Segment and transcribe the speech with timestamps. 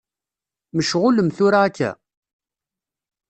[0.75, 1.91] Mecɣulem tura akka?